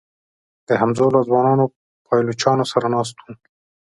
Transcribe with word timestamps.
د 0.67 0.69
همزولو 0.81 1.17
او 1.19 1.27
ځوانو 1.29 1.65
پایلوچانو 2.07 2.65
سره 2.71 2.87
ناست 2.95 3.15
و. 3.21 3.25